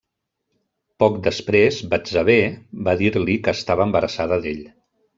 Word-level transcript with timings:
Poc 1.03 1.19
després 1.27 1.77
Betsabé 1.93 2.39
va 2.91 2.99
dir-li 3.05 3.39
que 3.45 3.57
estava 3.61 3.91
embarassada 3.91 4.43
d'ell. 4.49 4.69